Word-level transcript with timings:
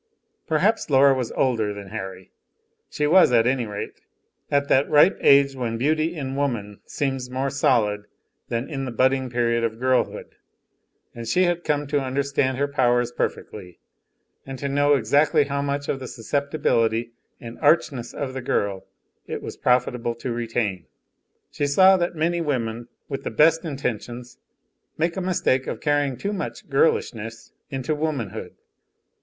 Perhaps 0.47 0.89
Laura 0.89 1.13
was 1.13 1.31
older 1.33 1.75
than 1.75 1.89
Harry. 1.89 2.31
She 2.89 3.05
was, 3.05 3.31
at 3.31 3.45
any 3.45 3.67
rate, 3.67 4.01
at 4.49 4.67
that 4.67 4.89
ripe 4.89 5.15
age 5.21 5.53
when 5.53 5.77
beauty 5.77 6.15
in 6.15 6.35
woman 6.35 6.79
seems 6.87 7.29
more 7.29 7.51
solid 7.51 8.07
than 8.47 8.67
in 8.67 8.85
the 8.85 8.91
budding 8.91 9.29
period 9.29 9.63
of 9.63 9.79
girlhood, 9.79 10.37
and 11.13 11.27
she 11.27 11.43
had 11.43 11.63
come 11.63 11.85
to 11.85 12.01
understand 12.01 12.57
her 12.57 12.67
powers 12.67 13.11
perfectly, 13.11 13.77
and 14.43 14.57
to 14.57 14.67
know 14.67 14.95
exactly 14.95 15.43
how 15.43 15.61
much 15.61 15.87
of 15.87 15.99
the 15.99 16.07
susceptibility 16.07 17.11
and 17.39 17.59
archness 17.59 18.11
of 18.11 18.33
the 18.33 18.41
girl 18.41 18.87
it 19.27 19.43
was 19.43 19.55
profitable 19.55 20.15
to 20.15 20.31
retain. 20.33 20.87
She 21.51 21.67
saw 21.67 21.95
that 21.97 22.15
many 22.15 22.41
women, 22.41 22.87
with 23.07 23.21
the 23.23 23.29
best 23.29 23.63
intentions, 23.63 24.39
make 24.97 25.15
a 25.15 25.21
mistake 25.21 25.67
of 25.67 25.79
carrying 25.79 26.17
too 26.17 26.33
much 26.33 26.71
girlishness 26.71 27.51
into 27.69 27.93
womanhood. 27.93 28.55